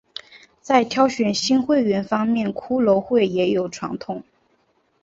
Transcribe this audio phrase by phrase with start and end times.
[0.63, 4.23] 在挑选新会员方面骷髅会也有传统。